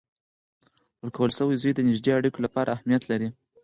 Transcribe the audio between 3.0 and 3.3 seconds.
لري.